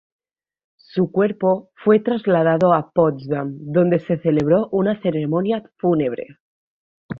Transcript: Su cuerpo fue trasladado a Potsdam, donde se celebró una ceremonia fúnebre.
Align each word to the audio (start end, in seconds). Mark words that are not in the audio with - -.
Su 0.79 1.11
cuerpo 1.11 1.69
fue 1.75 1.99
trasladado 1.99 2.73
a 2.73 2.89
Potsdam, 2.89 3.53
donde 3.59 3.99
se 3.99 4.17
celebró 4.19 4.67
una 4.71 4.99
ceremonia 4.99 5.61
fúnebre. 5.77 6.39